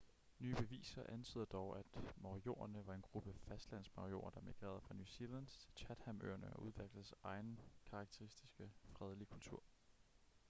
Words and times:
nye 0.43 0.53
beviser 0.59 1.03
antyder 1.15 1.45
dog 1.53 1.75
at 1.79 2.01
moriorierne 2.21 2.85
var 2.87 2.93
en 2.93 3.01
gruppe 3.01 3.33
fastlandsmaorier 3.33 4.29
der 4.29 4.41
migrerede 4.41 4.81
fra 4.81 4.93
new 4.93 5.05
zealand 5.05 5.47
til 5.47 5.69
chatham-øerne 5.77 6.53
og 6.53 6.61
udviklede 6.63 6.89
deres 6.93 7.13
egen 7.23 7.59
karakteristiske 7.89 8.71
fredelige 8.85 9.27
kultur 9.29 9.63